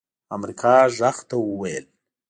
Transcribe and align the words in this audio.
امريکا 0.35 0.75
غږ 0.97 1.17
ته 1.29 1.35
وويل 1.47 1.85